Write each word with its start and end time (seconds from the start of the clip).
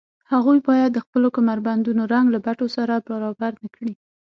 هغوی 0.33 0.59
باید 0.67 0.89
د 0.93 0.99
خپلو 1.05 1.27
کمربندونو 1.37 2.01
رنګ 2.13 2.25
له 2.33 2.39
بټوو 2.45 2.73
سره 2.77 3.03
برابر 3.09 3.51
نه 3.61 3.69
کړي 3.75 3.93